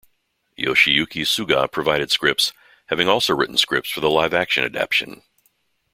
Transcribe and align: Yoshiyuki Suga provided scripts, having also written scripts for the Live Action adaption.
Yoshiyuki 0.57 1.21
Suga 1.23 1.71
provided 1.71 2.09
scripts, 2.09 2.53
having 2.87 3.07
also 3.07 3.35
written 3.35 3.55
scripts 3.55 3.91
for 3.91 3.99
the 3.99 4.09
Live 4.09 4.33
Action 4.33 4.63
adaption. 4.63 5.21